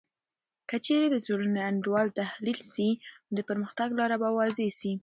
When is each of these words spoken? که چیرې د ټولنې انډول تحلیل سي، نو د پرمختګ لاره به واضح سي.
که 0.69 0.75
چیرې 0.85 1.07
د 1.11 1.17
ټولنې 1.25 1.61
انډول 1.69 2.07
تحلیل 2.19 2.59
سي، 2.73 2.89
نو 3.29 3.33
د 3.37 3.39
پرمختګ 3.49 3.87
لاره 3.99 4.15
به 4.21 4.29
واضح 4.37 4.67
سي. 4.79 4.91